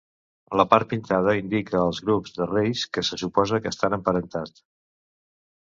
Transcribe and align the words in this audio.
La 0.59 0.63
part 0.69 0.87
pintada 0.93 1.35
indica 1.41 1.83
els 1.89 1.99
grups 2.07 2.33
de 2.39 2.49
reis 2.53 2.87
que 2.97 3.05
se 3.13 3.21
suposa 3.25 3.63
que 3.67 3.73
estan 3.77 4.01
emparentat. 4.01 4.61